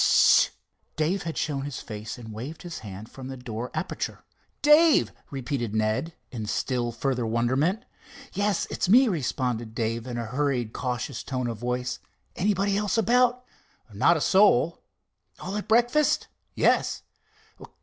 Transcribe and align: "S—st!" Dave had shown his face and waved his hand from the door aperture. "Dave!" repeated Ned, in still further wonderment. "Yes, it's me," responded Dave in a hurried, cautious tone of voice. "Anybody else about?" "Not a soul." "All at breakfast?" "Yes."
"S—st!" 0.03 0.51
Dave 0.95 1.21
had 1.29 1.37
shown 1.37 1.61
his 1.63 1.79
face 1.79 2.17
and 2.17 2.33
waved 2.33 2.63
his 2.63 2.79
hand 2.79 3.11
from 3.11 3.27
the 3.27 3.37
door 3.37 3.69
aperture. 3.75 4.23
"Dave!" 4.63 5.11
repeated 5.29 5.75
Ned, 5.75 6.15
in 6.31 6.47
still 6.47 6.91
further 6.91 7.23
wonderment. 7.27 7.85
"Yes, 8.33 8.65
it's 8.71 8.89
me," 8.89 9.07
responded 9.07 9.75
Dave 9.75 10.07
in 10.07 10.17
a 10.17 10.25
hurried, 10.25 10.73
cautious 10.73 11.21
tone 11.21 11.45
of 11.47 11.59
voice. 11.59 11.99
"Anybody 12.35 12.75
else 12.77 12.97
about?" 12.97 13.45
"Not 13.93 14.17
a 14.17 14.21
soul." 14.21 14.81
"All 15.39 15.55
at 15.55 15.67
breakfast?" 15.67 16.29
"Yes." 16.55 17.03